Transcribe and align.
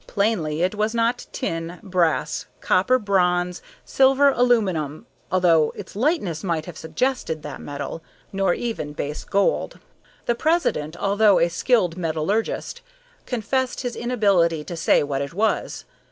Plainly 0.07 0.63
it 0.63 0.73
was 0.73 0.95
not 0.95 1.27
tin, 1.31 1.79
brass, 1.83 2.47
copper, 2.59 2.97
bronze, 2.97 3.61
silver, 3.85 4.29
aluminum 4.29 5.05
although 5.31 5.71
its 5.75 5.95
lightness 5.95 6.43
might 6.43 6.65
have 6.65 6.75
suggested 6.75 7.43
that 7.43 7.61
metal 7.61 8.01
nor 8.33 8.55
even 8.55 8.93
base 8.93 9.23
gold. 9.23 9.77
The 10.25 10.33
president, 10.33 10.97
although 10.97 11.37
a 11.37 11.49
skilled 11.49 11.97
metallurgist, 11.97 12.81
confessed 13.27 13.81
his 13.81 13.95
inability 13.95 14.63
to 14.63 14.75
say 14.75 15.03
what 15.03 15.21
it 15.21 15.35
was. 15.35 15.85